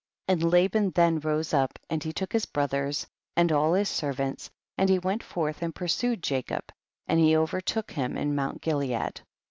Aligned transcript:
46. 0.29 0.33
And 0.43 0.51
Lal)an 0.71 0.95
then 0.95 1.19
rose 1.19 1.53
up 1.53 1.77
and 1.87 2.03
he 2.03 2.11
took 2.11 2.33
his 2.33 2.47
brothers 2.47 3.05
and 3.35 3.51
all 3.51 3.73
his 3.75 3.87
ser 3.87 4.13
vants, 4.13 4.49
and 4.75 4.89
he 4.89 4.97
went 4.97 5.21
forth 5.21 5.61
and 5.61 5.75
pursued 5.75 6.23
Jacob, 6.23 6.71
and 7.05 7.19
he 7.19 7.37
overtook 7.37 7.91
him 7.91 8.17
in 8.17 8.33
mount 8.33 8.61
Gilead. 8.61 9.21